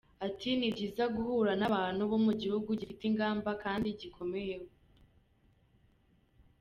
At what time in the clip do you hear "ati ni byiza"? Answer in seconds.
0.27-1.03